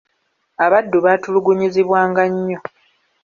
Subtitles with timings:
[0.65, 2.59] Abaddu baatulugunyizibwanga nnyo.